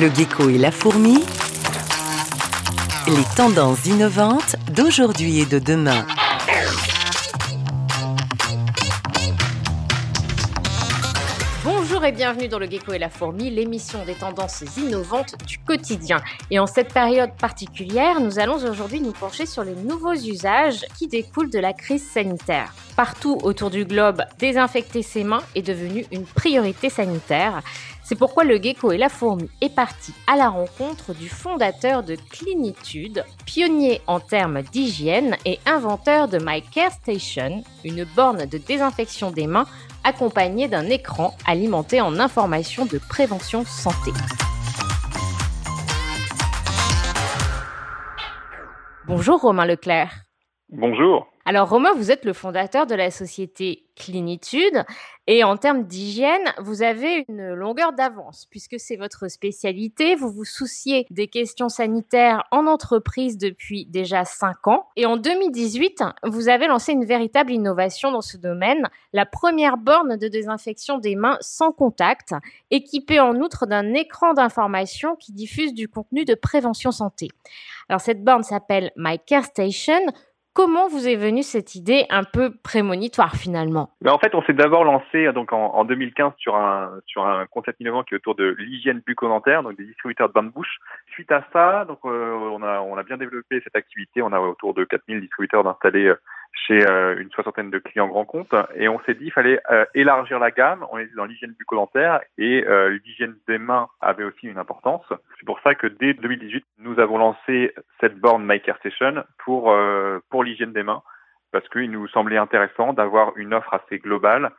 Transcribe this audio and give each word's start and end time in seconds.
Le 0.00 0.08
gecko 0.14 0.50
et 0.50 0.58
la 0.58 0.70
fourmi. 0.70 1.24
Les 3.06 3.24
tendances 3.36 3.86
innovantes 3.86 4.56
d'aujourd'hui 4.70 5.40
et 5.40 5.46
de 5.46 5.58
demain. 5.58 6.04
Bonjour 11.64 12.04
et 12.04 12.12
bienvenue 12.12 12.48
dans 12.48 12.58
le 12.58 12.70
Gecko 12.70 12.92
et 12.92 12.98
la 12.98 13.08
Fourmi, 13.08 13.50
l'émission 13.50 14.04
des 14.04 14.14
tendances 14.14 14.62
innovantes 14.76 15.34
du 15.46 15.58
quotidien. 15.58 16.20
Et 16.50 16.58
en 16.58 16.66
cette 16.66 16.92
période 16.92 17.30
particulière, 17.40 18.20
nous 18.20 18.38
allons 18.38 18.56
aujourd'hui 18.56 19.00
nous 19.00 19.12
pencher 19.12 19.46
sur 19.46 19.64
les 19.64 19.74
nouveaux 19.74 20.14
usages 20.14 20.84
qui 20.96 21.08
découlent 21.08 21.50
de 21.50 21.58
la 21.58 21.72
crise 21.72 22.06
sanitaire. 22.06 22.74
Partout 22.94 23.38
autour 23.42 23.70
du 23.70 23.84
globe, 23.84 24.22
désinfecter 24.38 25.02
ses 25.02 25.24
mains 25.24 25.42
est 25.54 25.62
devenu 25.62 26.04
une 26.12 26.24
priorité 26.24 26.90
sanitaire. 26.90 27.62
C'est 28.08 28.16
pourquoi 28.16 28.44
le 28.44 28.56
gecko 28.56 28.90
et 28.90 28.96
la 28.96 29.10
fourmi 29.10 29.50
est 29.60 29.74
parti 29.74 30.14
à 30.26 30.34
la 30.34 30.48
rencontre 30.48 31.12
du 31.12 31.28
fondateur 31.28 32.02
de 32.02 32.16
Clinitude, 32.30 33.22
pionnier 33.44 34.00
en 34.06 34.18
termes 34.18 34.62
d'hygiène 34.62 35.36
et 35.44 35.58
inventeur 35.66 36.26
de 36.26 36.38
My 36.38 36.62
Care 36.62 36.90
Station, 36.90 37.62
une 37.84 38.06
borne 38.16 38.46
de 38.46 38.56
désinfection 38.56 39.30
des 39.30 39.46
mains 39.46 39.66
accompagnée 40.04 40.68
d'un 40.68 40.86
écran 40.86 41.36
alimenté 41.46 42.00
en 42.00 42.18
informations 42.18 42.86
de 42.86 42.96
prévention 42.96 43.66
santé. 43.66 44.12
Bonjour 49.06 49.38
Romain 49.38 49.66
Leclerc. 49.66 50.22
Bonjour. 50.70 51.26
Alors 51.50 51.70
Romain, 51.70 51.94
vous 51.94 52.10
êtes 52.10 52.26
le 52.26 52.34
fondateur 52.34 52.86
de 52.86 52.94
la 52.94 53.10
société 53.10 53.86
Clinitude 53.96 54.84
et 55.26 55.44
en 55.44 55.56
termes 55.56 55.84
d'hygiène, 55.84 56.52
vous 56.58 56.82
avez 56.82 57.24
une 57.26 57.54
longueur 57.54 57.94
d'avance 57.94 58.46
puisque 58.50 58.78
c'est 58.78 58.96
votre 58.96 59.28
spécialité. 59.28 60.14
Vous 60.14 60.30
vous 60.30 60.44
souciez 60.44 61.06
des 61.08 61.26
questions 61.26 61.70
sanitaires 61.70 62.44
en 62.50 62.66
entreprise 62.66 63.38
depuis 63.38 63.86
déjà 63.86 64.26
5 64.26 64.68
ans 64.68 64.88
et 64.94 65.06
en 65.06 65.16
2018, 65.16 66.04
vous 66.24 66.50
avez 66.50 66.66
lancé 66.66 66.92
une 66.92 67.06
véritable 67.06 67.50
innovation 67.50 68.12
dans 68.12 68.20
ce 68.20 68.36
domaine, 68.36 68.86
la 69.14 69.24
première 69.24 69.78
borne 69.78 70.18
de 70.18 70.28
désinfection 70.28 70.98
des 70.98 71.16
mains 71.16 71.38
sans 71.40 71.72
contact, 71.72 72.34
équipée 72.70 73.20
en 73.20 73.36
outre 73.36 73.64
d'un 73.64 73.94
écran 73.94 74.34
d'information 74.34 75.16
qui 75.16 75.32
diffuse 75.32 75.72
du 75.72 75.88
contenu 75.88 76.26
de 76.26 76.34
prévention 76.34 76.92
santé. 76.92 77.28
Alors 77.88 78.02
cette 78.02 78.22
borne 78.22 78.42
s'appelle 78.42 78.92
My 78.96 79.18
Care 79.18 79.46
Station. 79.46 80.00
Comment 80.58 80.88
vous 80.88 81.06
est 81.06 81.14
venue 81.14 81.44
cette 81.44 81.76
idée 81.76 82.04
un 82.10 82.24
peu 82.24 82.52
prémonitoire 82.52 83.36
finalement? 83.36 83.90
Ben 84.00 84.10
En 84.10 84.18
fait, 84.18 84.34
on 84.34 84.42
s'est 84.42 84.54
d'abord 84.54 84.82
lancé 84.82 85.32
donc 85.32 85.52
en, 85.52 85.66
en, 85.66 85.84
2015 85.84 86.32
sur 86.36 86.56
un 86.56 86.98
sur 87.06 87.24
un 87.24 87.46
concept 87.46 87.78
innovant 87.78 88.02
qui 88.02 88.14
est 88.14 88.16
autour 88.16 88.34
de 88.34 88.56
l'hygiène 88.58 89.00
bucco-dentaire, 89.06 89.62
donc 89.62 89.76
des 89.76 89.84
distributeurs 89.84 90.26
de 90.26 90.32
bains 90.32 90.42
de 90.42 90.48
bouche. 90.48 90.78
Suite 91.12 91.30
à 91.30 91.44
ça, 91.52 91.84
donc 91.84 92.00
euh, 92.06 92.34
on 92.34 92.60
a 92.64 92.80
on 92.80 92.96
a 92.96 93.04
bien 93.04 93.16
développé 93.16 93.60
cette 93.62 93.76
activité. 93.76 94.20
On 94.20 94.32
a 94.32 94.40
autour 94.40 94.74
de 94.74 94.82
4000 94.82 95.20
distributeurs 95.20 95.64
installés 95.64 96.06
euh, 96.06 96.18
chez 96.66 96.86
euh, 96.86 97.18
une 97.18 97.30
soixantaine 97.30 97.70
de 97.70 97.78
clients 97.78 98.08
grands 98.08 98.24
comptes 98.24 98.54
et 98.74 98.88
on 98.88 99.00
s'est 99.00 99.14
dit 99.14 99.24
qu'il 99.24 99.32
fallait 99.32 99.60
euh, 99.70 99.84
élargir 99.94 100.38
la 100.38 100.50
gamme. 100.50 100.86
On 100.90 100.98
était 100.98 101.14
dans 101.14 101.24
l'hygiène 101.24 101.54
bucco-dentaire 101.58 102.20
et 102.36 102.64
euh, 102.66 102.98
l'hygiène 103.04 103.36
des 103.46 103.58
mains 103.58 103.88
avait 104.00 104.24
aussi 104.24 104.46
une 104.46 104.58
importance. 104.58 105.04
C'est 105.38 105.46
pour 105.46 105.60
ça 105.60 105.74
que 105.74 105.86
dès 105.86 106.14
2018, 106.14 106.64
nous 106.78 106.98
avons 106.98 107.18
lancé 107.18 107.74
cette 108.00 108.18
borne 108.18 108.44
My 108.46 108.60
Care 108.60 108.78
Station 108.78 109.24
pour 109.44 109.74
pour 110.30 110.44
l'hygiène 110.44 110.72
des 110.72 110.82
mains 110.82 111.02
parce 111.52 111.68
qu'il 111.68 111.90
nous 111.90 112.08
semblait 112.08 112.36
intéressant 112.36 112.92
d'avoir 112.92 113.36
une 113.36 113.54
offre 113.54 113.74
assez 113.74 113.98
globale 113.98 114.50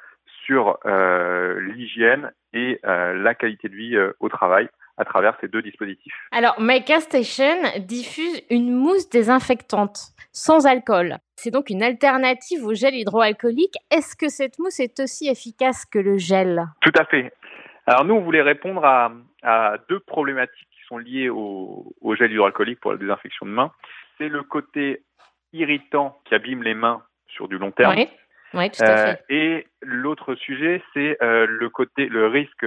sur 0.46 0.80
l'hygiène 0.86 2.32
et 2.54 2.80
la 2.84 3.36
qualité 3.36 3.70
de 3.70 3.76
vie 3.76 3.98
au 4.20 4.30
travail 4.30 4.70
à 4.98 5.06
travers 5.06 5.36
ces 5.42 5.48
deux 5.48 5.62
dispositifs. 5.62 6.14
Alors, 6.32 6.56
Care 6.86 7.02
Station 7.02 7.56
diffuse 7.80 8.42
une 8.50 8.72
mousse 8.72 9.10
désinfectante 9.10 10.12
sans 10.32 10.68
alcool. 10.68 11.18
C'est 11.42 11.52
donc 11.52 11.70
une 11.70 11.84
alternative 11.84 12.66
au 12.66 12.74
gel 12.74 12.94
hydroalcoolique. 12.96 13.76
Est-ce 13.92 14.18
que 14.18 14.28
cette 14.28 14.60
mousse 14.60 14.82
est 14.82 15.00
aussi 15.00 15.30
efficace 15.30 15.86
que 15.86 15.98
le 15.98 16.18
gel? 16.18 16.66
Tout 16.82 16.92
à 17.00 17.06
fait. 17.06 17.32
Alors 17.88 18.04
nous, 18.04 18.14
on 18.16 18.22
voulait 18.22 18.42
répondre 18.42 18.84
à, 18.84 19.14
à 19.42 19.78
deux 19.88 20.02
problématiques 20.02 20.68
qui 20.70 20.82
sont 20.90 20.98
liées 20.98 21.30
au, 21.30 21.96
au, 22.02 22.16
gel 22.16 22.34
hydroalcoolique 22.34 22.82
pour 22.82 22.92
la 22.92 22.98
désinfection 22.98 23.46
de 23.46 23.52
mains. 23.52 23.72
C'est 24.18 24.28
le 24.28 24.44
côté 24.44 25.02
irritant 25.54 26.20
qui 26.26 26.36
abîme 26.36 26.62
les 26.62 26.74
mains 26.74 27.02
sur 27.30 27.48
du 27.48 27.58
long 27.58 27.72
terme. 27.72 27.96
Oui. 27.96 28.10
Oui, 28.54 28.70
tout 28.72 28.84
à 28.84 28.98
fait. 28.98 29.22
Euh, 29.22 29.24
et 29.30 29.68
l'autre 29.82 30.36
sujet, 30.36 30.82
c'est 30.94 31.22
euh, 31.22 31.46
le 31.48 31.70
côté, 31.70 32.08
le 32.08 32.28
risque 32.28 32.66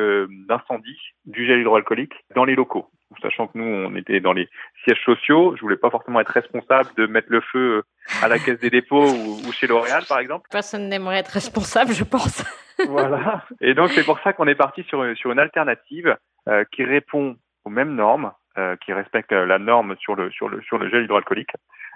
d'incendie 0.49 0.99
du 1.27 1.45
gel 1.47 1.61
hydroalcoolique 1.61 2.15
dans 2.35 2.45
les 2.45 2.55
locaux. 2.55 2.89
Sachant 3.21 3.49
que 3.49 3.59
nous, 3.59 3.65
on 3.65 3.95
était 3.97 4.21
dans 4.21 4.33
les 4.33 4.49
sièges 4.85 5.03
sociaux, 5.05 5.55
je 5.57 5.61
voulais 5.61 5.77
pas 5.77 5.91
forcément 5.91 6.21
être 6.21 6.33
responsable 6.33 6.91
de 6.97 7.07
mettre 7.07 7.29
le 7.31 7.41
feu 7.41 7.83
à 8.23 8.29
la 8.29 8.39
caisse 8.39 8.61
des 8.61 8.71
dépôts 8.71 9.07
ou, 9.07 9.41
ou 9.47 9.53
chez 9.53 9.67
L'Oréal, 9.67 10.05
par 10.09 10.19
exemple. 10.19 10.49
Personne 10.51 10.89
n'aimerait 10.89 11.19
être 11.19 11.29
responsable, 11.29 11.93
je 11.93 12.05
pense. 12.05 12.45
voilà. 12.89 13.45
Et 13.61 13.75
donc, 13.75 13.91
c'est 13.91 14.05
pour 14.05 14.19
ça 14.21 14.33
qu'on 14.33 14.47
est 14.47 14.55
parti 14.55 14.83
sur, 14.85 15.05
sur 15.17 15.33
une 15.33 15.39
alternative 15.39 16.17
euh, 16.49 16.65
qui 16.73 16.85
répond 16.85 17.37
aux 17.65 17.71
mêmes 17.71 17.95
normes, 17.95 18.33
euh, 18.59 18.77
qui 18.85 18.93
respecte 18.93 19.33
la 19.33 19.59
norme 19.59 19.97
sur 19.99 20.15
le, 20.15 20.31
sur 20.31 20.49
le, 20.49 20.61
sur 20.63 20.77
le 20.79 20.91
gel 20.91 21.05
hydroalcoolique, 21.05 21.53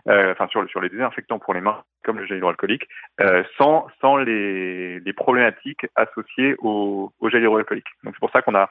euh, 0.09 0.33
enfin 0.33 0.47
sur, 0.49 0.67
sur 0.71 0.81
les 0.81 0.89
désinfectants 0.89 1.39
pour 1.39 1.53
les 1.53 1.61
mains, 1.61 1.83
comme 2.05 2.19
le 2.19 2.27
gel 2.27 2.39
hydroalcoolique, 2.39 2.89
euh, 3.21 3.43
sans, 3.59 3.89
sans 4.01 4.17
les, 4.17 5.01
les 5.01 5.13
problématiques 5.13 5.87
associées 5.97 6.55
au, 6.61 7.13
au 7.19 7.29
gel 7.29 7.43
hydroalcoolique. 7.43 7.89
Donc 8.05 8.15
c'est 8.15 8.21
pour 8.21 8.31
ça 8.31 8.41
qu'on 8.41 8.55
a 8.55 8.71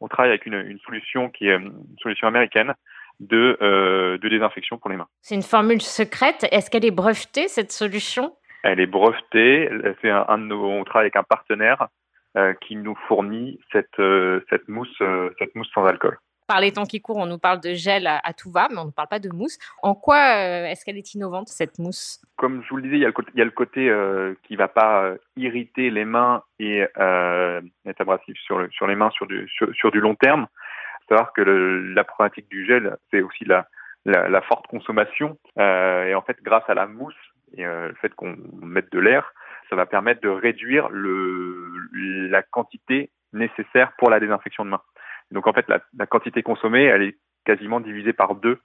on 0.00 0.08
travaille 0.08 0.30
avec 0.30 0.46
une, 0.46 0.54
une 0.54 0.78
solution 0.80 1.28
qui 1.30 1.48
est 1.48 1.56
une 1.56 1.72
solution 2.02 2.26
américaine 2.26 2.74
de, 3.20 3.58
euh, 3.60 4.18
de 4.18 4.28
désinfection 4.28 4.78
pour 4.78 4.90
les 4.90 4.96
mains. 4.96 5.08
C'est 5.20 5.34
une 5.34 5.42
formule 5.42 5.82
secrète. 5.82 6.46
Est-ce 6.50 6.70
qu'elle 6.70 6.84
est 6.84 6.90
brevetée 6.90 7.48
cette 7.48 7.72
solution? 7.72 8.34
Elle 8.62 8.80
est 8.80 8.86
brevetée. 8.86 9.70
C'est 10.00 10.10
un, 10.10 10.24
un, 10.28 10.38
de 10.38 10.44
nos, 10.44 10.64
on 10.64 10.84
travaille 10.84 11.04
avec 11.04 11.16
un 11.16 11.22
partenaire 11.22 11.88
euh, 12.36 12.54
qui 12.60 12.76
nous 12.76 12.94
fournit 13.08 13.58
cette, 13.72 13.98
euh, 13.98 14.40
cette 14.50 14.68
mousse, 14.68 14.88
euh, 15.00 15.30
cette 15.38 15.54
mousse 15.54 15.70
sans 15.74 15.84
alcool 15.84 16.18
par 16.50 16.60
les 16.60 16.72
temps 16.72 16.84
qui 16.84 17.00
courent, 17.00 17.18
on 17.18 17.26
nous 17.26 17.38
parle 17.38 17.60
de 17.60 17.74
gel 17.74 18.08
à, 18.08 18.32
tout 18.32 18.50
va, 18.50 18.66
mais 18.72 18.78
on 18.78 18.86
ne 18.86 18.90
parle 18.90 19.06
pas 19.06 19.20
de 19.20 19.28
mousse. 19.28 19.56
En 19.84 19.94
quoi 19.94 20.16
euh, 20.16 20.64
est-ce 20.64 20.84
qu'elle 20.84 20.98
est 20.98 21.14
innovante, 21.14 21.46
cette 21.46 21.78
mousse? 21.78 22.20
Comme 22.34 22.64
je 22.64 22.70
vous 22.70 22.78
le 22.78 22.82
disais, 22.82 22.96
il 22.96 23.02
y 23.02 23.04
a 23.04 23.44
le 23.44 23.50
côté, 23.52 23.88
euh, 23.88 24.34
qui 24.42 24.54
ne 24.54 24.58
va 24.58 24.66
pas 24.66 25.04
euh, 25.04 25.16
irriter 25.36 25.90
les 25.90 26.04
mains 26.04 26.42
et 26.58 26.80
être 26.80 28.00
abrasif 28.00 28.36
sur, 28.38 28.58
le, 28.58 28.68
sur 28.72 28.88
les 28.88 28.96
mains 28.96 29.10
sur 29.10 29.28
du, 29.28 29.48
sur, 29.48 29.72
sur 29.76 29.92
du 29.92 30.00
long 30.00 30.16
terme. 30.16 30.48
savoir 31.08 31.32
que 31.32 31.40
la 31.40 32.02
problématique 32.02 32.48
du 32.48 32.66
gel, 32.66 32.96
c'est 33.12 33.22
aussi 33.22 33.44
la, 33.44 33.68
forte 34.48 34.66
consommation. 34.66 35.38
Et 35.56 36.14
en 36.16 36.22
fait, 36.22 36.42
grâce 36.42 36.68
à 36.68 36.74
la 36.74 36.88
mousse 36.88 37.14
et 37.56 37.62
le 37.62 37.94
fait 38.00 38.12
qu'on 38.16 38.36
mette 38.60 38.90
de 38.90 38.98
l'air, 38.98 39.32
ça 39.68 39.76
va 39.76 39.86
permettre 39.86 40.20
de 40.20 40.28
réduire 40.28 40.88
la 41.92 42.42
quantité 42.42 43.10
nécessaire 43.32 43.92
pour 43.98 44.10
la 44.10 44.18
désinfection 44.18 44.64
de 44.64 44.70
mains. 44.70 44.82
Donc 45.30 45.46
en 45.46 45.52
fait, 45.52 45.68
la, 45.68 45.80
la, 45.96 46.06
quantité 46.06 46.42
consommée, 46.42 46.84
elle 46.84 47.02
est 47.02 47.18
quasiment 47.44 47.80
divisée 47.80 48.12
par 48.12 48.34
deux 48.34 48.58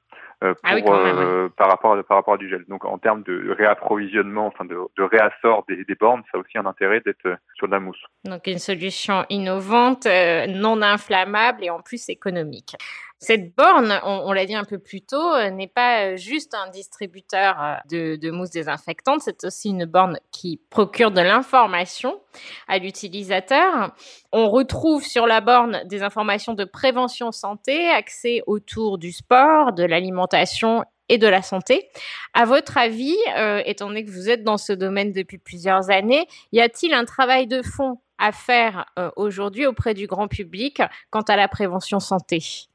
euh, 0.44 0.54
pour, 0.54 0.64
ah 0.64 0.76
oui, 0.76 0.84
euh, 0.86 1.48
par, 1.56 1.70
rapport 1.70 1.94
à, 1.94 2.04
par 2.04 2.18
rapport 2.18 2.34
à 2.34 2.38
du 2.38 2.50
gel. 2.50 2.66
Donc 2.68 2.84
en 2.84 2.98
termes 2.98 3.24
de 3.24 3.56
réapprovisionnement, 3.58 4.48
enfin 4.48 4.66
de, 4.66 4.78
de 4.98 5.04
réassort 5.04 5.64
des, 5.70 5.86
des, 5.86 5.96
bornes, 5.96 6.24
ça 6.32 6.38
a 6.38 6.42
aussi 6.42 6.58
un 6.58 6.66
intérêt 6.66 7.02
d'être 7.06 7.38
sur 7.56 7.68
de 7.68 7.72
la 7.72 7.80
mousse. 7.80 8.04
Donc 8.26 8.48
une 8.48 8.60
solution 8.60 9.26
innovante, 9.30 10.06
euh, 10.06 10.46
non 10.48 10.82
inflammable 10.82 11.64
et 11.64 11.70
en 11.70 11.80
plus 11.80 12.10
économique. 12.10 12.76
Cette 13.20 13.56
borne, 13.56 13.98
on, 14.04 14.32
l'a 14.34 14.46
dit 14.46 14.56
un 14.56 14.66
peu 14.66 14.78
plus 14.78 15.02
tôt, 15.02 15.34
euh, 15.34 15.50
n'est 15.50 15.68
pas 15.68 16.16
juste 16.16 16.54
un 16.54 16.70
distributeur 16.70 17.56
euh, 17.94 18.18
de, 18.18 18.32
mousse 18.32 18.50
désinfectante, 18.50 19.22
c'est 19.22 19.46
aussi 19.46 19.70
une 19.70 19.86
borne 19.86 20.20
qui 20.32 20.60
procure 20.70 21.12
de 21.12 21.22
l'information 21.22 22.20
à 22.68 22.78
l'utilisateur. 22.78 23.96
On 24.34 24.50
retrouve 24.50 25.04
sur 25.04 25.28
la 25.28 25.40
borne 25.40 25.82
des 25.86 26.04
informations 26.04 26.54
de 26.54 26.66
prévention 26.66 27.32
santé, 27.32 27.90
axées 27.90 28.44
autour 28.48 28.98
du 28.98 29.14
sport, 29.14 29.72
de 29.72 29.84
l'alimentation 29.84 30.84
et 31.10 31.18
de 31.18 31.28
la 31.28 31.42
santé. 31.42 31.90
À 32.34 32.46
votre 32.46 32.78
avis, 32.78 33.16
euh, 33.38 33.62
étant 33.66 33.88
donné 33.88 34.04
que 34.04 34.12
vous 34.12 34.30
êtes 34.30 34.44
dans 34.44 34.58
ce 34.58 34.74
domaine 34.74 35.12
depuis 35.12 35.38
plusieurs 35.38 35.90
années, 35.90 36.28
y 36.52 36.60
a-t-il 36.60 36.94
un 36.94 37.06
travail 37.06 37.48
de 37.48 37.62
fond 37.62 38.00
à 38.18 38.32
faire 38.32 38.86
euh, 38.98 39.10
aujourd'hui 39.16 39.66
auprès 39.66 39.94
du 39.94 40.08
grand 40.08 40.28
public 40.28 40.82
quant 41.12 41.22
à 41.22 41.36
la 41.36 41.48
prévention 41.48 42.00
santé? 42.00 42.68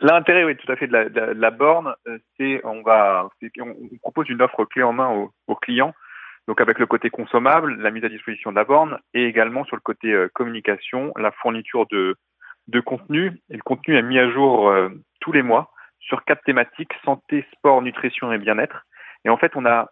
L'intérêt, 0.00 0.44
oui, 0.44 0.56
tout 0.56 0.70
à 0.72 0.76
fait, 0.76 0.86
de 0.86 0.94
la, 0.94 1.50
borne, 1.50 1.94
euh, 2.06 2.18
c'est 2.36 2.60
on 2.64 2.82
va, 2.82 3.28
on, 3.60 3.74
propose 4.00 4.28
une 4.30 4.40
offre 4.40 4.64
clé 4.64 4.82
en 4.82 4.94
main 4.94 5.28
aux, 5.46 5.54
clients, 5.56 5.94
donc 6.46 6.60
avec 6.60 6.78
le 6.78 6.86
côté 6.86 7.10
consommable, 7.10 7.74
la 7.76 7.90
mise 7.90 8.04
à 8.04 8.08
disposition 8.08 8.50
de 8.50 8.56
la 8.56 8.64
borne, 8.64 8.98
et 9.12 9.24
également 9.24 9.64
sur 9.64 9.76
le 9.76 9.82
côté 9.82 10.12
euh, 10.12 10.28
communication, 10.32 11.12
la 11.16 11.32
fourniture 11.32 11.86
de, 11.90 12.16
de 12.68 12.80
contenu. 12.80 13.40
Et 13.50 13.56
le 13.56 13.62
contenu 13.62 13.96
est 13.96 14.02
mis 14.02 14.18
à 14.18 14.30
jour 14.30 14.70
euh, 14.70 14.88
tous 15.20 15.32
les 15.32 15.42
mois 15.42 15.70
sur 16.00 16.24
quatre 16.24 16.44
thématiques 16.44 16.94
santé, 17.04 17.44
sport, 17.52 17.82
nutrition 17.82 18.32
et 18.32 18.38
bien-être. 18.38 18.86
Et 19.26 19.28
en 19.28 19.36
fait, 19.36 19.52
on 19.56 19.66
a 19.66 19.90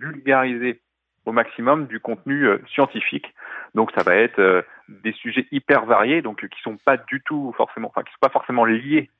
vulgarisé 0.00 0.80
au 1.28 1.32
maximum 1.32 1.86
du 1.86 2.00
contenu 2.00 2.46
euh, 2.46 2.58
scientifique. 2.72 3.34
Donc, 3.74 3.90
ça 3.96 4.02
va 4.02 4.14
être 4.14 4.64
des 4.88 5.12
sujets 5.12 5.46
hyper 5.52 5.84
variés, 5.84 6.22
donc 6.22 6.46
qui 6.48 6.60
sont 6.62 6.76
pas 6.78 6.96
du 6.96 7.22
tout 7.22 7.52
forcément, 7.56 7.88
enfin 7.88 8.02
qui 8.02 8.12
sont 8.12 8.18
pas 8.20 8.30
forcément 8.30 8.64
liés 8.64 9.10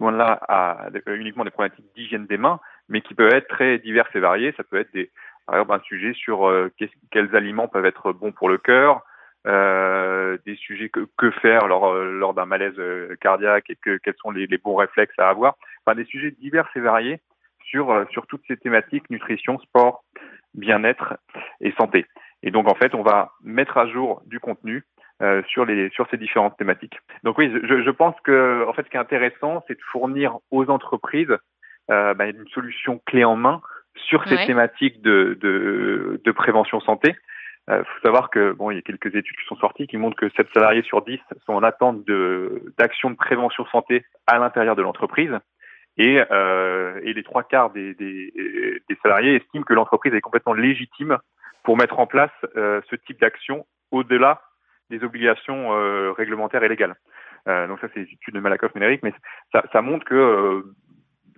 loin 0.00 0.12
là 0.12 0.38
à 0.48 0.88
uniquement 1.06 1.44
des 1.44 1.50
problématiques 1.50 1.92
d'hygiène 1.96 2.26
des 2.26 2.38
mains, 2.38 2.60
mais 2.88 3.00
qui 3.00 3.14
peuvent 3.14 3.32
être 3.32 3.48
très 3.48 3.78
diverses 3.78 4.14
et 4.14 4.20
variées. 4.20 4.54
Ça 4.56 4.62
peut 4.62 4.78
être 4.78 4.92
des, 4.92 5.10
par 5.46 5.72
un 5.72 5.80
sujet 5.80 6.14
sur 6.14 6.48
quels 7.10 7.34
aliments 7.34 7.66
peuvent 7.66 7.84
être 7.84 8.12
bons 8.12 8.30
pour 8.30 8.48
le 8.48 8.58
cœur, 8.58 9.02
euh, 9.46 10.36
des 10.44 10.56
sujets 10.56 10.88
que, 10.88 11.06
que 11.16 11.30
faire 11.30 11.68
lors, 11.68 11.94
lors 11.94 12.34
d'un 12.34 12.44
malaise 12.44 12.78
euh, 12.78 13.16
cardiaque 13.20 13.70
et 13.70 13.76
que, 13.76 13.96
quels 13.98 14.16
sont 14.20 14.30
les, 14.30 14.46
bons 14.58 14.74
réflexes 14.74 15.18
à 15.18 15.28
avoir. 15.28 15.56
Enfin, 15.86 15.96
des 15.96 16.04
sujets 16.04 16.32
divers 16.32 16.68
et 16.74 16.80
variés 16.80 17.20
sur, 17.64 17.90
euh, 17.90 18.04
sur 18.10 18.26
toutes 18.26 18.42
ces 18.48 18.56
thématiques 18.56 19.08
nutrition, 19.10 19.58
sport, 19.60 20.04
bien-être 20.54 21.14
et 21.60 21.72
santé. 21.72 22.06
Et 22.42 22.50
donc, 22.50 22.68
en 22.68 22.74
fait, 22.74 22.94
on 22.94 23.02
va 23.02 23.32
mettre 23.42 23.78
à 23.78 23.86
jour 23.86 24.22
du 24.26 24.40
contenu 24.40 24.84
euh, 25.22 25.42
sur, 25.48 25.64
les, 25.64 25.90
sur 25.90 26.08
ces 26.10 26.16
différentes 26.16 26.56
thématiques. 26.56 26.98
Donc 27.24 27.38
oui, 27.38 27.52
je, 27.64 27.82
je, 27.82 27.90
pense 27.90 28.14
que 28.22 28.64
en 28.68 28.72
fait, 28.72 28.84
ce 28.84 28.90
qui 28.90 28.96
est 28.96 29.00
intéressant, 29.00 29.64
c'est 29.66 29.74
de 29.74 29.82
fournir 29.90 30.38
aux 30.50 30.70
entreprises 30.70 31.36
euh, 31.90 32.14
bah, 32.14 32.26
une 32.26 32.46
solution 32.48 33.00
clé 33.06 33.24
en 33.24 33.34
main 33.34 33.60
sur 33.96 34.22
ces 34.28 34.36
ouais. 34.36 34.46
thématiques 34.46 35.02
de, 35.02 35.36
de, 35.40 36.20
de 36.24 36.32
prévention 36.32 36.80
santé 36.80 37.16
il 37.68 37.74
euh, 37.74 37.84
faut 37.84 38.00
savoir 38.02 38.30
que 38.30 38.52
bon, 38.52 38.70
il 38.70 38.76
y 38.76 38.78
a 38.78 38.82
quelques 38.82 39.14
études 39.14 39.36
qui 39.36 39.44
sont 39.46 39.56
sorties 39.56 39.86
qui 39.86 39.98
montrent 39.98 40.16
que 40.16 40.30
7 40.30 40.48
salariés 40.54 40.82
sur 40.82 41.02
10 41.02 41.18
sont 41.44 41.52
en 41.52 41.62
attente 41.62 42.04
de 42.06 42.62
d'actions 42.78 43.10
de 43.10 43.16
prévention 43.16 43.66
santé 43.66 44.06
à 44.26 44.38
l'intérieur 44.38 44.74
de 44.74 44.82
l'entreprise. 44.82 45.32
Et, 45.98 46.22
euh, 46.30 47.00
et, 47.02 47.12
les 47.12 47.22
trois 47.24 47.42
quarts 47.42 47.70
des, 47.70 47.92
des, 47.94 48.32
des 48.88 48.98
salariés 49.02 49.34
estiment 49.34 49.64
que 49.64 49.74
l'entreprise 49.74 50.14
est 50.14 50.20
complètement 50.20 50.52
légitime 50.52 51.18
pour 51.64 51.76
mettre 51.76 51.98
en 51.98 52.06
place 52.06 52.30
euh, 52.56 52.80
ce 52.88 52.96
type 52.96 53.20
d'action 53.20 53.66
au-delà 53.90 54.40
des 54.90 55.02
obligations 55.04 55.72
euh, 55.74 56.12
réglementaires 56.12 56.62
et 56.62 56.68
légales. 56.68 56.96
Euh, 57.48 57.66
donc 57.66 57.80
ça, 57.80 57.88
c'est 57.92 58.00
les 58.00 58.12
études 58.12 58.34
de 58.34 58.40
Malakoff-Ménéric, 58.40 59.02
mais 59.02 59.12
ça, 59.52 59.62
ça, 59.72 59.82
montre 59.82 60.04
que 60.04 60.14
euh, 60.14 60.74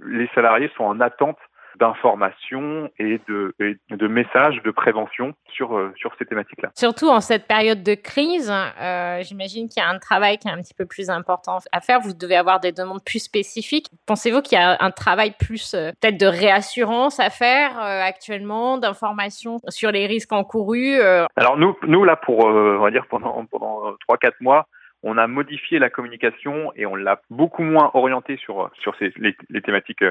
les 0.04 0.28
salariés 0.34 0.70
sont 0.76 0.84
en 0.84 1.00
attente 1.00 1.38
d'informations 1.78 2.90
et 2.98 3.20
de, 3.28 3.54
et 3.60 3.76
de 3.90 4.08
messages 4.08 4.62
de 4.62 4.70
prévention 4.70 5.34
sur, 5.52 5.76
euh, 5.76 5.92
sur 5.96 6.14
ces 6.18 6.26
thématiques-là. 6.26 6.70
Surtout 6.76 7.08
en 7.08 7.20
cette 7.20 7.46
période 7.46 7.82
de 7.82 7.94
crise, 7.94 8.50
euh, 8.50 9.22
j'imagine 9.22 9.68
qu'il 9.68 9.82
y 9.82 9.86
a 9.86 9.88
un 9.88 9.98
travail 9.98 10.38
qui 10.38 10.48
est 10.48 10.50
un 10.50 10.60
petit 10.60 10.74
peu 10.74 10.86
plus 10.86 11.10
important 11.10 11.58
à 11.72 11.80
faire. 11.80 12.00
Vous 12.00 12.12
devez 12.12 12.36
avoir 12.36 12.60
des 12.60 12.72
demandes 12.72 13.04
plus 13.04 13.22
spécifiques. 13.22 13.86
Pensez-vous 14.06 14.42
qu'il 14.42 14.58
y 14.58 14.60
a 14.60 14.76
un 14.80 14.90
travail 14.90 15.34
plus 15.38 15.74
euh, 15.74 15.90
peut-être 16.00 16.18
de 16.18 16.26
réassurance 16.26 17.20
à 17.20 17.30
faire 17.30 17.78
actuellement, 17.78 18.78
d'information 18.78 19.58
sur 19.68 19.90
les 19.90 20.06
risques 20.06 20.32
encourus? 20.32 21.00
Alors 21.36 21.56
nous, 21.56 21.76
nous 21.86 22.04
là, 22.04 22.16
pour 22.16 22.44
on 22.44 22.78
va 22.78 22.90
dire 22.90 23.06
pendant 23.08 23.44
pendant 23.46 23.94
trois 24.00 24.16
quatre 24.16 24.40
mois, 24.40 24.66
on 25.02 25.18
a 25.18 25.26
modifié 25.26 25.78
la 25.78 25.90
communication 25.90 26.72
et 26.76 26.86
on 26.86 26.94
l'a 26.94 27.20
beaucoup 27.30 27.62
moins 27.62 27.90
orienté 27.94 28.36
sur 28.36 28.70
sur 28.80 28.94
ces, 28.98 29.12
les, 29.16 29.36
les 29.48 29.62
thématiques 29.62 30.04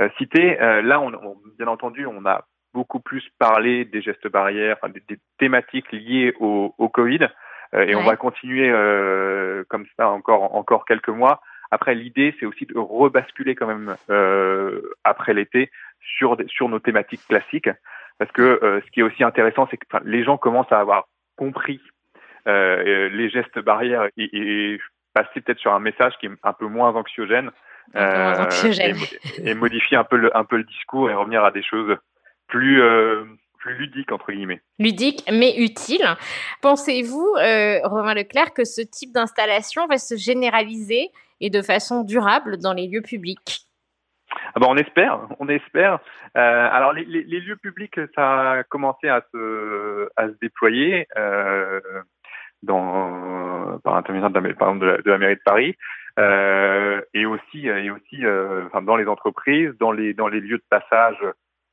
euh, 0.00 0.08
cité. 0.18 0.60
Euh, 0.60 0.82
là, 0.82 1.00
on, 1.00 1.12
on, 1.14 1.36
bien 1.58 1.68
entendu, 1.68 2.06
on 2.06 2.24
a 2.24 2.46
beaucoup 2.74 3.00
plus 3.00 3.28
parlé 3.38 3.84
des 3.84 4.02
gestes 4.02 4.28
barrières, 4.28 4.76
des, 4.94 5.02
des, 5.08 5.18
thématiques 5.38 5.90
liées 5.90 6.34
au, 6.38 6.74
au 6.78 6.88
Covid, 6.88 7.28
euh, 7.74 7.82
et 7.82 7.94
ouais. 7.94 7.96
on 7.96 8.04
va 8.04 8.16
continuer 8.16 8.70
comme 9.68 9.86
ça 9.96 10.08
encore 10.08 10.54
encore 10.54 10.84
quelques 10.84 11.08
mois. 11.08 11.40
Après, 11.70 11.94
l'idée, 11.94 12.34
c'est 12.38 12.46
aussi 12.46 12.64
de 12.64 12.78
rebasculer 12.78 13.54
quand 13.54 13.66
même 13.66 13.94
après 15.04 15.34
l'été 15.34 15.70
sur 16.00 16.36
sur 16.46 16.68
nos 16.68 16.78
thématiques 16.78 17.26
classiques, 17.28 17.70
parce 18.18 18.30
que 18.32 18.80
ce 18.84 18.90
qui 18.90 19.00
est 19.00 19.02
aussi 19.02 19.22
intéressant, 19.22 19.66
c'est 19.70 19.76
que 19.76 19.86
les 20.04 20.24
gens 20.24 20.38
commencent 20.38 20.72
à 20.72 20.80
avoir 20.80 21.08
compris 21.36 21.80
les 22.46 23.28
gestes 23.28 23.58
barrières 23.58 24.08
et, 24.16 24.30
et 24.32 24.80
passer 25.12 25.40
peut-être 25.40 25.58
sur 25.58 25.74
un 25.74 25.80
message 25.80 26.14
qui 26.20 26.26
est 26.26 26.30
un 26.42 26.52
peu 26.52 26.66
moins 26.66 26.94
anxiogène 26.94 27.50
euh, 27.96 28.46
et, 28.62 29.50
et, 29.50 29.54
modifier 29.54 29.96
un 29.96 30.04
peu, 30.04 30.16
le, 30.16 30.36
un 30.36 30.44
peu 30.44 30.56
le 30.56 30.64
discours 30.64 31.10
et 31.10 31.14
revenir 31.14 31.44
à 31.44 31.50
des 31.50 31.62
choses 31.62 31.96
plus, 32.46 32.82
euh, 32.82 33.24
plus 33.58 33.74
ludiques, 33.76 34.12
entre 34.12 34.32
guillemets. 34.32 34.60
Ludique, 34.78 35.24
mais 35.30 35.56
utile. 35.58 36.04
Pensez-vous, 36.62 37.34
euh, 37.38 37.80
Romain 37.84 38.14
Leclerc, 38.14 38.54
que 38.54 38.64
ce 38.64 38.80
type 38.80 39.12
d'installation 39.12 39.86
va 39.86 39.98
se 39.98 40.16
généraliser 40.16 41.10
et 41.40 41.50
de 41.50 41.62
façon 41.62 42.04
durable 42.04 42.58
dans 42.58 42.72
les 42.72 42.88
lieux 42.88 43.02
publics? 43.02 43.60
Ah 44.54 44.60
ben 44.60 44.66
on 44.68 44.76
espère, 44.76 45.20
on 45.40 45.48
espère. 45.48 46.00
Euh, 46.36 46.68
alors 46.70 46.92
les, 46.92 47.04
les, 47.04 47.22
les, 47.22 47.40
lieux 47.40 47.56
publics, 47.56 47.98
ça 48.14 48.50
a 48.50 48.62
commencé 48.64 49.08
à 49.08 49.22
se, 49.32 50.08
à 50.16 50.28
se 50.28 50.34
déployer 50.42 51.06
euh, 51.16 51.80
dans, 52.62 53.78
par 53.82 53.94
l'intermédiaire 53.94 54.30
de, 54.30 54.52
par 54.52 54.68
exemple 54.68 54.84
de, 54.84 54.90
la, 54.90 54.98
de 54.98 55.10
la 55.10 55.18
mairie 55.18 55.36
de 55.36 55.42
Paris. 55.44 55.76
Euh, 56.18 57.00
et 57.14 57.26
aussi, 57.26 57.66
et 57.66 57.90
aussi 57.90 58.24
euh, 58.24 58.66
enfin, 58.66 58.82
dans 58.82 58.96
les 58.96 59.06
entreprises, 59.06 59.70
dans 59.78 59.92
les, 59.92 60.14
dans 60.14 60.26
les 60.26 60.40
lieux 60.40 60.58
de 60.58 60.64
passage 60.68 61.16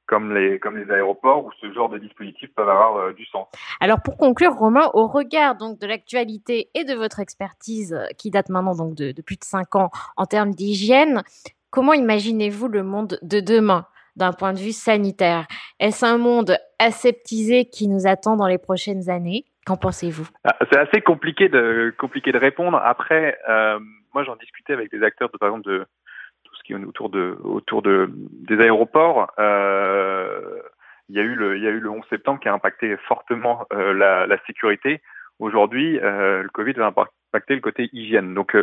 comme 0.06 0.34
les, 0.34 0.60
comme 0.60 0.78
les 0.78 0.92
aéroports 0.92 1.46
où 1.46 1.52
ce 1.60 1.72
genre 1.74 1.90
de 1.90 1.98
dispositifs 1.98 2.54
peuvent 2.56 2.70
avoir 2.70 2.98
euh, 2.98 3.14
du 3.14 3.26
sens. 3.26 3.48
Alors 3.80 4.02
pour 4.04 4.18
conclure, 4.18 4.54
Romain, 4.54 4.90
au 4.94 5.08
regard 5.08 5.56
donc 5.56 5.80
de 5.80 5.88
l'actualité 5.88 6.70
et 6.76 6.84
de 6.84 6.94
votre 6.94 7.20
expertise 7.20 7.94
euh, 7.94 8.06
qui 8.18 8.30
date 8.30 8.50
maintenant 8.50 8.76
donc 8.76 8.96
de, 8.96 9.12
de 9.12 9.22
plus 9.22 9.38
de 9.38 9.44
cinq 9.44 9.76
ans 9.76 9.90
en 10.16 10.26
termes 10.26 10.52
d'hygiène, 10.52 11.24
comment 11.72 11.94
imaginez-vous 11.94 12.68
le 12.68 12.84
monde 12.84 13.18
de 13.22 13.40
demain 13.40 13.88
d'un 14.16 14.32
point 14.32 14.54
de 14.54 14.60
vue 14.60 14.72
sanitaire? 14.72 15.48
Est-ce 15.80 16.06
un 16.06 16.18
monde 16.18 16.58
aseptisé 16.80 17.66
qui 17.66 17.88
nous 17.88 18.08
attend 18.08 18.38
dans 18.38 18.48
les 18.48 18.60
prochaines 18.60 19.10
années? 19.10 19.46
Qu'en 19.66 19.78
pensez-vous? 19.78 20.28
Ah, 20.44 20.56
C'est 20.72 20.78
assez 20.78 21.02
compliqué 21.02 21.50
de, 21.50 21.94
compliqué 21.98 22.32
de 22.32 22.38
répondre. 22.38 22.80
Après, 22.84 23.38
euh, 23.50 23.80
moi 24.14 24.24
j'en 24.24 24.36
discutais 24.36 24.74
avec 24.74 24.92
des 24.92 25.02
acteurs 25.04 25.30
de 25.32 25.38
par 25.38 25.50
exemple 25.50 25.68
de 25.68 25.86
tout 26.44 26.56
ce 26.56 26.64
qui 26.64 26.74
est 26.74 26.76
autour 26.76 27.10
de 27.10 28.10
des 28.12 28.60
aéroports. 28.60 29.32
Euh, 29.40 30.60
il 31.10 31.16
y 31.16 31.20
a 31.20 31.24
eu 31.24 31.34
le 31.34 31.58
il 31.58 31.64
y 31.64 31.68
a 31.68 31.72
eu 31.72 31.80
le 31.80 31.90
11 31.90 32.04
septembre 32.12 32.40
qui 32.40 32.48
a 32.48 32.54
impacté 32.54 32.96
fortement 33.08 33.66
euh, 33.74 33.94
la, 33.94 34.38
sécurité. 34.46 35.02
Aujourd'hui, 35.40 36.00
le 36.00 36.48
Covid 36.54 36.74
va 36.74 36.86
impacter 36.86 37.56
le 37.56 37.62
côté 37.62 37.90
hygiène. 37.92 38.36
Donc 38.36 38.56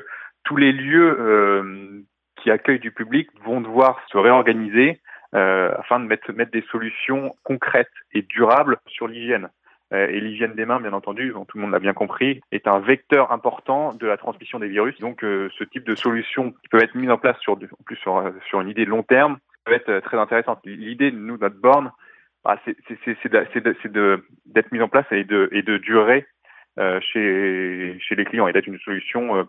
tous 0.45 0.57
les 0.57 0.73
lieux 0.73 2.07
qui 2.37 2.51
accueillent 2.51 2.79
du 2.79 2.93
public 2.93 3.29
vont 3.45 3.61
devoir 3.61 4.01
se 4.11 4.17
réorganiser 4.17 5.01
afin 5.33 6.01
de 6.01 6.07
mettre 6.07 6.33
des 6.33 6.65
solutions 6.71 7.35
concrètes 7.43 7.93
et 8.13 8.23
durables 8.23 8.79
sur 8.87 9.07
l'hygiène. 9.07 9.51
Euh, 9.93 10.09
et 10.09 10.21
l'hygiène 10.21 10.55
des 10.55 10.65
mains, 10.65 10.81
bien 10.81 10.93
entendu, 10.93 11.33
tout 11.49 11.59
le 11.59 11.63
monde 11.63 11.73
l'a 11.73 11.79
bien 11.79 11.93
compris, 11.93 12.41
est 12.51 12.67
un 12.67 12.79
vecteur 12.81 13.31
important 13.31 13.93
de 13.93 14.07
la 14.07 14.17
transmission 14.17 14.59
des 14.59 14.69
virus. 14.69 14.99
Donc, 15.01 15.23
euh, 15.23 15.51
ce 15.59 15.65
type 15.65 15.85
de 15.85 15.95
solution 15.95 16.53
qui 16.53 16.69
peut 16.71 16.83
être 16.83 16.95
mise 16.95 17.11
en 17.11 17.19
place 17.19 17.39
sur, 17.41 17.53
en 17.53 17.83
plus 17.85 17.97
sur, 17.97 18.23
sur 18.49 18.61
une 18.61 18.69
idée 18.69 18.85
de 18.85 18.91
long 18.91 19.03
terme 19.03 19.39
peut 19.65 19.73
être 19.73 20.01
très 20.01 20.19
intéressante. 20.19 20.61
L'idée 20.65 21.11
de 21.11 21.17
nous, 21.17 21.37
notre 21.37 21.57
borne, 21.57 21.93
c'est 22.65 23.33
d'être 24.47 24.73
mise 24.73 24.83
en 24.83 24.89
place 24.89 25.07
et 25.11 25.25
de, 25.25 25.79
durer 25.79 26.27
euh, 26.79 27.01
chez, 27.01 27.99
les 28.17 28.25
clients 28.25 28.49
et 28.49 28.53
d'être 28.53 28.67
une 28.67 28.79
solution 28.79 29.37
euh, 29.37 29.45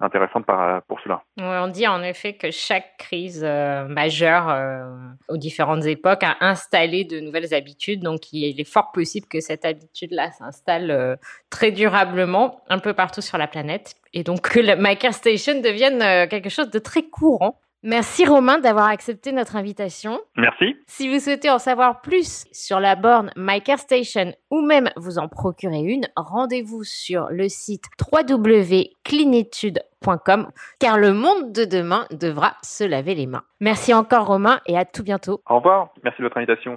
intéressante 0.00 0.46
par, 0.46 0.82
pour 0.82 1.00
cela. 1.00 1.22
On 1.38 1.68
dit 1.68 1.86
en 1.86 2.02
effet 2.02 2.34
que 2.34 2.50
chaque 2.50 2.96
crise 2.98 3.42
euh, 3.44 3.86
majeure 3.86 4.48
euh, 4.48 4.84
aux 5.28 5.36
différentes 5.36 5.84
époques 5.86 6.22
a 6.22 6.36
installé 6.40 7.04
de 7.04 7.20
nouvelles 7.20 7.54
habitudes. 7.54 8.02
Donc, 8.02 8.32
il 8.32 8.60
est 8.60 8.64
fort 8.64 8.92
possible 8.92 9.26
que 9.26 9.40
cette 9.40 9.64
habitude-là 9.64 10.30
s'installe 10.32 10.90
euh, 10.90 11.16
très 11.50 11.72
durablement 11.72 12.60
un 12.68 12.78
peu 12.78 12.94
partout 12.94 13.20
sur 13.20 13.38
la 13.38 13.46
planète. 13.46 13.94
Et 14.12 14.24
donc, 14.24 14.40
que 14.48 14.60
le 14.60 14.76
MyCare 14.76 15.14
Station 15.14 15.60
devienne 15.60 16.02
euh, 16.02 16.26
quelque 16.26 16.48
chose 16.48 16.70
de 16.70 16.78
très 16.78 17.02
courant 17.02 17.60
Merci 17.82 18.26
Romain 18.26 18.58
d'avoir 18.58 18.88
accepté 18.88 19.32
notre 19.32 19.56
invitation. 19.56 20.20
Merci. 20.36 20.76
Si 20.86 21.08
vous 21.08 21.18
souhaitez 21.18 21.48
en 21.48 21.58
savoir 21.58 22.02
plus 22.02 22.44
sur 22.52 22.78
la 22.78 22.94
borne 22.94 23.30
MyCareStation 23.36 24.34
ou 24.50 24.60
même 24.60 24.90
vous 24.96 25.18
en 25.18 25.28
procurer 25.28 25.80
une, 25.80 26.06
rendez-vous 26.14 26.84
sur 26.84 27.28
le 27.30 27.48
site 27.48 27.86
www.clinetude.com 28.12 30.50
car 30.78 30.98
le 30.98 31.14
monde 31.14 31.52
de 31.52 31.64
demain 31.64 32.04
devra 32.10 32.52
se 32.62 32.84
laver 32.84 33.14
les 33.14 33.26
mains. 33.26 33.44
Merci 33.60 33.94
encore 33.94 34.26
Romain 34.26 34.60
et 34.66 34.76
à 34.76 34.84
tout 34.84 35.02
bientôt. 35.02 35.40
Au 35.48 35.56
revoir. 35.56 35.88
Merci 36.04 36.20
de 36.20 36.26
votre 36.26 36.36
invitation. 36.36 36.76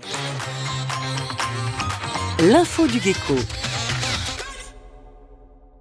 L'info 2.40 2.88
du 2.88 3.00
gecko. 3.00 3.36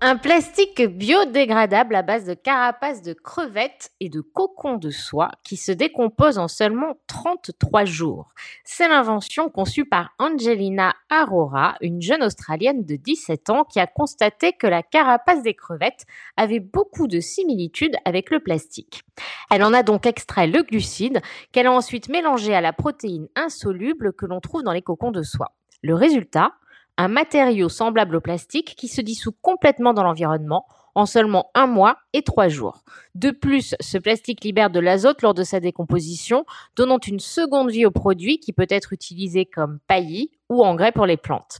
Un 0.05 0.17
plastique 0.17 0.83
biodégradable 0.83 1.95
à 1.95 2.03
base 2.03 2.25
de 2.25 2.35
carapace 2.35 3.03
de 3.03 3.13
crevettes 3.13 3.93
et 4.01 4.09
de 4.09 4.21
cocons 4.21 4.77
de 4.77 4.91
soie 4.91 5.31
qui 5.45 5.57
se 5.57 5.71
décompose 5.71 6.39
en 6.39 6.49
seulement 6.49 6.97
33 7.07 7.85
jours. 7.85 8.35
C'est 8.65 8.89
l'invention 8.89 9.49
conçue 9.49 9.85
par 9.85 10.11
Angelina 10.19 10.97
Arora, 11.09 11.77
une 11.83 12.03
jeune 12.03 12.25
Australienne 12.25 12.85
de 12.85 12.97
17 12.97 13.51
ans 13.51 13.63
qui 13.63 13.79
a 13.79 13.87
constaté 13.87 14.55
que 14.55 14.67
la 14.67 14.83
carapace 14.83 15.45
des 15.45 15.55
crevettes 15.55 16.05
avait 16.37 16.59
beaucoup 16.59 17.07
de 17.07 17.21
similitudes 17.21 17.95
avec 18.05 18.31
le 18.31 18.41
plastique. 18.41 19.05
Elle 19.53 19.63
en 19.63 19.73
a 19.73 19.85
donc 19.85 20.05
extrait 20.05 20.49
le 20.49 20.65
glucide 20.65 21.21
qu'elle 21.53 21.69
a 21.69 21.73
ensuite 21.73 22.09
mélangé 22.09 22.57
à 22.57 22.61
la 22.61 22.73
protéine 22.73 23.29
insoluble 23.37 24.15
que 24.15 24.27
l'on 24.27 24.41
trouve 24.41 24.65
dans 24.65 24.73
les 24.73 24.83
cocons 24.83 25.13
de 25.13 25.23
soie. 25.23 25.53
Le 25.81 25.95
résultat 25.95 26.55
un 27.03 27.09
matériau 27.09 27.69
semblable 27.69 28.15
au 28.15 28.21
plastique 28.21 28.77
qui 28.77 28.87
se 28.87 29.01
dissout 29.01 29.35
complètement 29.43 29.93
dans 29.93 30.05
l'environnement 30.05 30.67
en 30.95 31.05
seulement 31.05 31.51
un 31.55 31.67
mois 31.67 31.97
et 32.13 32.23
trois 32.23 32.47
jours. 32.47 32.85
De 33.17 33.33
plus, 33.33 33.75
ce 33.81 33.99
plastique 33.99 34.45
libère 34.45 34.71
de 34.71 34.79
l'azote 34.79 35.21
lors 35.23 35.35
de 35.35 35.43
sa 35.43 35.59
décomposition, 35.59 36.45
donnant 36.77 37.01
une 37.01 37.19
seconde 37.19 37.73
vie 37.73 37.87
au 37.87 37.91
produit 37.91 38.39
qui 38.39 38.53
peut 38.53 38.69
être 38.69 38.93
utilisé 38.93 39.47
comme 39.47 39.81
paillis 39.89 40.31
ou 40.49 40.63
engrais 40.63 40.93
pour 40.93 41.07
les 41.07 41.17
plantes. 41.17 41.59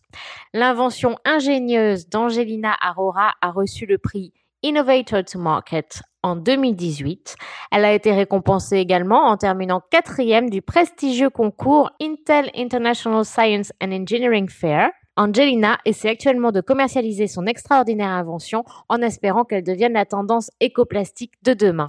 L'invention 0.55 1.19
ingénieuse 1.25 2.09
d'Angelina 2.09 2.77
Arora 2.81 3.33
a 3.41 3.51
reçu 3.51 3.85
le 3.85 3.99
prix 3.99 4.33
Innovator 4.63 5.25
to 5.25 5.41
Market 5.41 6.03
en 6.23 6.37
2018. 6.37 7.35
Elle 7.73 7.85
a 7.85 7.95
été 7.95 8.13
récompensée 8.13 8.77
également 8.77 9.25
en 9.25 9.37
terminant 9.37 9.83
quatrième 9.91 10.51
du 10.51 10.63
prestigieux 10.63 11.31
concours 11.31 11.91
Intel 12.01 12.49
International 12.55 13.25
Science 13.25 13.73
and 13.83 13.91
Engineering 13.91 14.49
Fair 14.49 14.91
Angelina 15.15 15.79
essaie 15.85 16.09
actuellement 16.09 16.53
de 16.53 16.63
commercialiser 16.63 17.27
son 17.27 17.45
extraordinaire 17.45 18.09
invention 18.09 18.65
en 18.89 19.03
espérant 19.03 19.45
qu'elle 19.45 19.63
devienne 19.63 19.93
la 19.93 20.07
tendance 20.07 20.51
écoplastique 20.61 21.35
de 21.43 21.53
demain. 21.53 21.89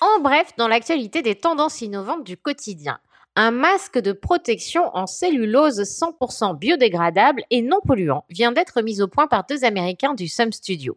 En 0.00 0.20
bref, 0.20 0.52
dans 0.56 0.68
l'actualité 0.68 1.22
des 1.22 1.34
tendances 1.34 1.80
innovantes 1.80 2.22
du 2.22 2.36
quotidien, 2.36 3.00
un 3.34 3.50
masque 3.50 3.98
de 3.98 4.12
protection 4.12 4.82
en 4.94 5.08
cellulose 5.08 5.80
100% 5.80 6.56
biodégradable 6.56 7.42
et 7.50 7.60
non 7.60 7.80
polluant 7.84 8.24
vient 8.30 8.52
d'être 8.52 8.82
mis 8.82 9.02
au 9.02 9.08
point 9.08 9.26
par 9.26 9.44
deux 9.46 9.64
Américains 9.64 10.14
du 10.14 10.28
Sum 10.28 10.52
Studio. 10.52 10.96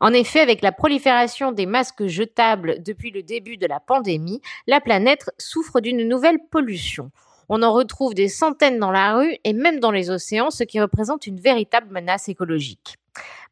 En 0.00 0.12
effet, 0.12 0.40
avec 0.40 0.62
la 0.62 0.72
prolifération 0.72 1.52
des 1.52 1.66
masques 1.66 2.06
jetables 2.06 2.82
depuis 2.82 3.10
le 3.10 3.22
début 3.22 3.56
de 3.56 3.66
la 3.66 3.80
pandémie, 3.80 4.40
la 4.66 4.80
planète 4.80 5.30
souffre 5.38 5.80
d'une 5.80 6.06
nouvelle 6.08 6.38
pollution. 6.50 7.10
On 7.48 7.62
en 7.62 7.72
retrouve 7.72 8.14
des 8.14 8.28
centaines 8.28 8.78
dans 8.78 8.90
la 8.90 9.16
rue 9.16 9.36
et 9.44 9.52
même 9.52 9.80
dans 9.80 9.90
les 9.90 10.10
océans, 10.10 10.50
ce 10.50 10.64
qui 10.64 10.80
représente 10.80 11.26
une 11.26 11.40
véritable 11.40 11.92
menace 11.92 12.28
écologique. 12.28 12.96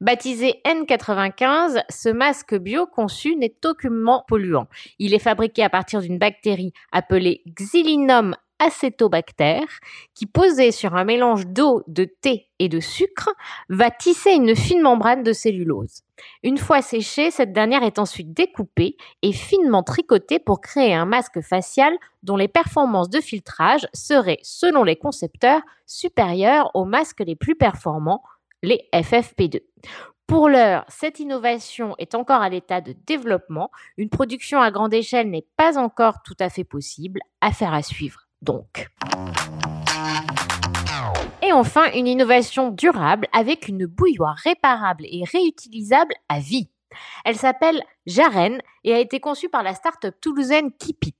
Baptisé 0.00 0.60
N95, 0.66 1.84
ce 1.88 2.08
masque 2.08 2.56
bio 2.56 2.86
conçu 2.86 3.36
n'est 3.36 3.54
aucunement 3.64 4.24
polluant. 4.26 4.66
Il 4.98 5.14
est 5.14 5.20
fabriqué 5.20 5.62
à 5.62 5.70
partir 5.70 6.00
d'une 6.00 6.18
bactérie 6.18 6.72
appelée 6.90 7.42
Xylinum 7.46 8.34
acétobactère 8.58 9.66
qui, 10.14 10.26
posé 10.26 10.70
sur 10.70 10.94
un 10.94 11.04
mélange 11.04 11.46
d'eau, 11.46 11.82
de 11.86 12.04
thé 12.04 12.48
et 12.58 12.68
de 12.68 12.80
sucre, 12.80 13.30
va 13.68 13.90
tisser 13.90 14.32
une 14.32 14.54
fine 14.54 14.82
membrane 14.82 15.22
de 15.22 15.32
cellulose. 15.32 16.02
Une 16.42 16.58
fois 16.58 16.82
séchée, 16.82 17.30
cette 17.30 17.52
dernière 17.52 17.82
est 17.82 17.98
ensuite 17.98 18.32
découpée 18.32 18.96
et 19.22 19.32
finement 19.32 19.82
tricotée 19.82 20.38
pour 20.38 20.60
créer 20.60 20.94
un 20.94 21.06
masque 21.06 21.40
facial 21.40 21.92
dont 22.22 22.36
les 22.36 22.48
performances 22.48 23.10
de 23.10 23.20
filtrage 23.20 23.88
seraient, 23.92 24.40
selon 24.42 24.84
les 24.84 24.96
concepteurs, 24.96 25.62
supérieures 25.86 26.70
aux 26.74 26.84
masques 26.84 27.24
les 27.26 27.36
plus 27.36 27.56
performants, 27.56 28.22
les 28.62 28.88
FFP2. 28.92 29.60
Pour 30.26 30.48
l'heure, 30.48 30.84
cette 30.88 31.20
innovation 31.20 31.94
est 31.98 32.14
encore 32.14 32.40
à 32.40 32.48
l'état 32.48 32.80
de 32.80 32.94
développement. 33.06 33.70
Une 33.98 34.08
production 34.08 34.60
à 34.60 34.70
grande 34.70 34.94
échelle 34.94 35.28
n'est 35.28 35.46
pas 35.56 35.76
encore 35.76 36.22
tout 36.22 36.36
à 36.40 36.48
fait 36.48 36.64
possible. 36.64 37.20
Affaire 37.40 37.74
à 37.74 37.82
suivre 37.82 38.21
donc. 38.42 38.90
Et 41.42 41.52
enfin, 41.52 41.90
une 41.94 42.06
innovation 42.06 42.70
durable 42.70 43.26
avec 43.32 43.68
une 43.68 43.86
bouilloire 43.86 44.36
réparable 44.36 45.04
et 45.06 45.24
réutilisable 45.24 46.14
à 46.28 46.38
vie. 46.38 46.68
Elle 47.24 47.36
s'appelle 47.36 47.82
Jaren 48.06 48.60
et 48.84 48.92
a 48.92 48.98
été 48.98 49.18
conçue 49.18 49.48
par 49.48 49.62
la 49.62 49.74
start-up 49.74 50.14
toulousaine 50.20 50.72
Kipit. 50.72 51.14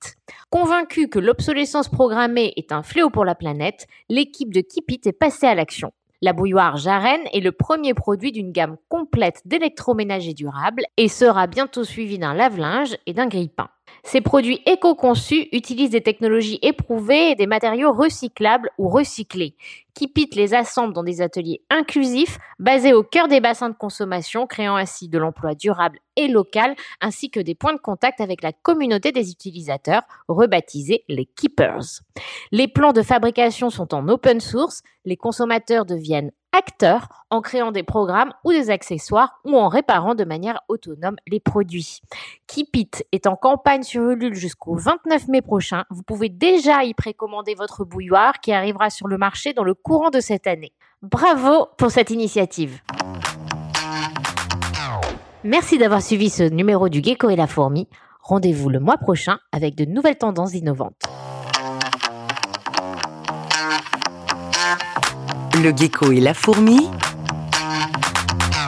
Convaincue 0.51 1.09
que 1.09 1.19
l'obsolescence 1.19 1.89
programmée 1.89 2.53
est 2.57 2.73
un 2.73 2.83
fléau 2.83 3.11
pour 3.11 3.25
la 3.25 3.35
planète, 3.35 3.87
l'équipe 4.09 4.53
de 4.53 4.61
Kipit 4.61 5.01
est 5.07 5.13
passée 5.13 5.47
à 5.47 5.55
l'action. 5.55 5.93
La 6.21 6.33
bouilloire 6.33 6.77
Jaren 6.77 7.21
est 7.33 7.41
le 7.41 7.51
premier 7.51 7.95
produit 7.95 8.31
d'une 8.31 8.53
gamme 8.53 8.77
complète 8.89 9.43
d'électroménager 9.45 10.35
durable 10.35 10.85
et 10.97 11.09
sera 11.09 11.49
bientôt 11.49 11.83
suivi 11.83 12.19
d'un 12.19 12.33
lave-linge 12.33 12.97
et 13.07 13.13
d'un 13.13 13.27
grille-pain. 13.27 13.69
Ces 14.03 14.21
produits 14.21 14.61
éco-conçus 14.67 15.49
utilisent 15.53 15.91
des 15.91 16.01
technologies 16.01 16.59
éprouvées 16.63 17.31
et 17.31 17.35
des 17.35 17.47
matériaux 17.47 17.93
recyclables 17.93 18.71
ou 18.79 18.89
recyclés. 18.89 19.55
Kipit 19.95 20.31
les 20.35 20.55
assemble 20.55 20.95
dans 20.95 21.03
des 21.05 21.21
ateliers 21.21 21.63
inclusifs 21.71 22.39
basés 22.59 22.95
au 22.95 23.03
cœur 23.03 23.29
des 23.29 23.41
bassins 23.41 23.69
de 23.69 23.75
consommation, 23.75 24.47
créant 24.47 24.77
ainsi 24.77 25.09
de 25.09 25.19
l'emploi 25.19 25.55
durable 25.55 25.99
et 26.17 26.29
local, 26.29 26.75
ainsi 27.01 27.31
que 27.31 27.41
des 27.41 27.55
points 27.55 27.75
de 27.75 27.79
contact 27.79 28.21
avec 28.21 28.43
la 28.43 28.53
communauté 28.53 29.13
des 29.13 29.31
utilisateurs, 29.31 30.03
rebaptisés 30.29 31.05
les 31.09 31.27
Keepers. 31.27 32.03
Les 32.51 32.69
plans 32.69 32.93
de 32.93 33.03
fabrication 33.03 33.71
sont 33.71 33.95
en 33.95 34.09
open 34.09 34.41
source, 34.41 34.83
les 35.05 35.17
consommateurs 35.17 35.85
deviennent 35.85 36.33
acteurs 36.53 37.09
en 37.31 37.41
créant 37.41 37.73
des 37.73 37.83
programmes 37.83 38.33
ou 38.45 38.53
des 38.53 38.71
accessoires 38.71 39.41
ou 39.45 39.57
en 39.57 39.69
réparant 39.69 40.15
de 40.15 40.25
manière 40.25 40.61
autonome 40.69 41.17
les 41.27 41.41
produits. 41.41 42.01
Keep 42.47 42.77
est 43.13 43.27
en 43.27 43.37
campagne 43.37 43.83
sur 43.83 44.11
Ulule 44.11 44.35
jusqu'au 44.35 44.75
29 44.75 45.29
mai 45.29 45.43
prochain. 45.43 45.85
Vous 45.91 46.03
pouvez 46.03 46.29
déjà 46.29 46.85
y 46.85 46.95
précommander 46.95 47.55
votre 47.55 47.85
bouilloire 47.85 48.41
qui 48.41 48.53
arrivera 48.53 48.91
sur 48.91 49.09
le 49.09 49.19
marché 49.19 49.53
dans 49.53 49.65
le 49.65 49.75
courant 49.75 50.11
de 50.11 50.21
cette 50.21 50.47
année. 50.47 50.73
Bravo 51.03 51.69
pour 51.79 51.91
cette 51.91 52.11
initiative. 52.11 52.81
Merci 55.45 55.77
d'avoir 55.77 56.03
suivi 56.03 56.31
ce 56.31 56.45
numéro 56.45 56.89
du 56.89 57.03
Gecko 57.03 57.29
et 57.29 57.35
la 57.35 57.49
fourmi. 57.49 57.89
Rendez-vous 58.23 58.69
le 58.69 58.79
mois 58.79 58.97
prochain 58.97 59.39
avec 59.51 59.75
de 59.75 59.85
nouvelles 59.85 60.17
tendances 60.17 60.55
innovantes. 60.55 61.03
Le 65.61 65.77
gecko 65.77 66.13
et 66.13 66.21
la 66.21 66.35
fourmi. 66.35 66.89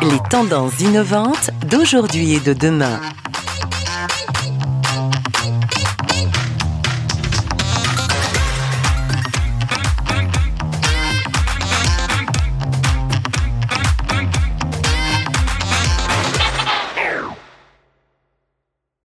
Les 0.02 0.18
tendances 0.28 0.80
innovantes 0.80 1.52
d'aujourd'hui 1.70 2.34
et 2.34 2.40
de 2.40 2.52
demain. 2.52 3.00